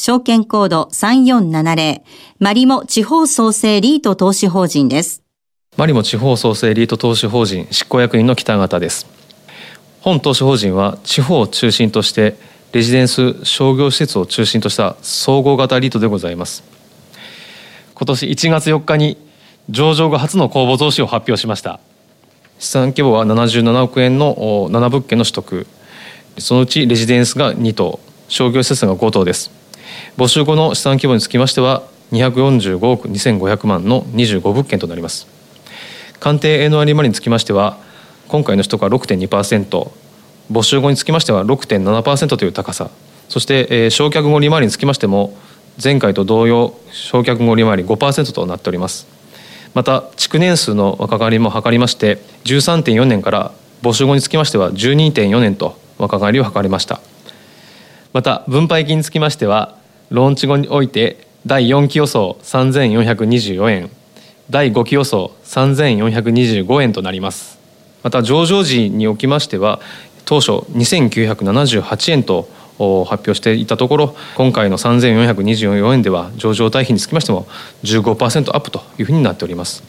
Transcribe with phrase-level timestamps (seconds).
[0.00, 2.00] 証券コード3470、
[2.38, 5.22] マリモ地方創生リート投資法人です。
[5.76, 9.06] マリモ地方創生リート投資法人執行役員の北方です。
[10.00, 12.36] 本投資法人は地方を中心として
[12.72, 16.64] レジデンス商業施設を中心とした総合型リートでございます。
[17.94, 19.18] 今年1月4日に
[19.68, 21.78] 上場後初の公募増資を発表しました。
[22.58, 24.34] 資産規模は77億円の
[24.70, 25.66] 7物件の取得
[26.38, 29.60] そのうちレジデンスが2棟商業施設が5棟です
[30.16, 35.26] 募集後の資産規模につきましては245億2500万の25物件となります。
[36.18, 37.78] 鑑定 N 割利回りにつきましては
[38.28, 39.90] 今回の取得は6.2%
[40.52, 42.90] 募集後につきましては6.7%という高さ。
[43.28, 45.36] そして、えー、焼却後利回りにつきましても
[45.82, 49.06] 前回と同様焼却後利回り5%となっております。
[49.72, 53.52] また築年数の若返りも図りまして13.4年から
[53.82, 57.00] 募集後につきましては12.4年と若返りを図りました。
[58.12, 59.76] また分配金につきましては
[60.10, 63.90] ローンチ後において第4期予想3424円
[64.50, 67.60] 第5期予想3425円となります。
[68.02, 69.80] また上場時におきましては
[70.24, 77.46] 当初2978円と発表していたところ今回の3424円では上場対比につきましても
[77.84, 79.84] 15%アップというふうになっております。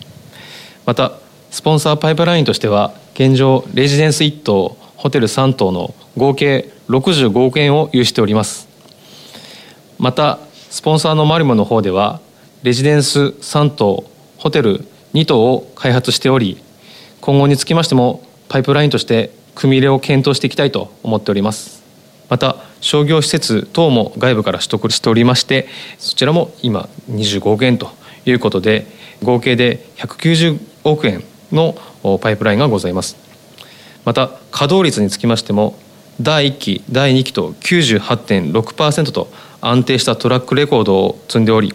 [0.86, 1.14] また
[1.50, 8.71] スポンサーパイプラインとしては現状レジデンス1棟ホテル3棟の合計65億円を有しております。
[10.02, 10.40] また
[10.72, 12.22] スポンサーのマリモの方では
[12.64, 14.04] レジデンス3棟
[14.40, 14.80] ホテル
[15.14, 16.58] 2棟を開発しており
[17.22, 21.84] 今後につきましてもパイプラインとして組み入れを検討していきたいと思っております。
[22.30, 25.68] また商業施設等も外部から取得しておりまして
[26.00, 27.92] そちらも今25億円と
[28.26, 28.88] いうことで
[29.22, 31.76] 合計で190億円の
[32.20, 33.18] パイプラインがございます。
[34.04, 35.78] また稼働率につきましても
[36.24, 41.74] 第1期第2期と98.6%と安定したトラックレコードを積んでおり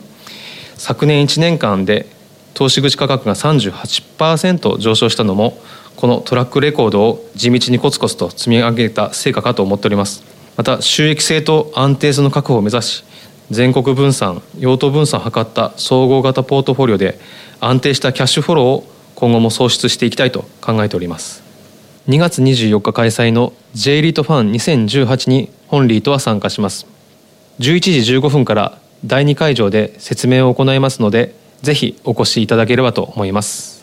[0.76, 2.06] 昨年1年間で
[2.54, 5.58] 投資口価格が38%上昇したのも
[5.96, 10.22] このトラックレコードを地道にコツコツと積み上げた成果かと思っております。
[10.56, 13.04] また収益性と安定性の確保を目指し
[13.50, 17.18] 全国分散用途分散を図った総合型ポートフォリオで
[17.60, 18.84] 安定したキャッシュフォローを
[19.14, 21.45] 今後も創出していきたいと考えております。
[22.08, 26.86] 2月24日開催の J リートファン2018に本リートは参加します。
[27.58, 33.75] 11時15分から第2会場で説明を行いますのでぜひお越しいただければと思います。